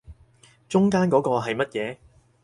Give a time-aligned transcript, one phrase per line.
[0.67, 1.97] 中間嗰個係乜嘢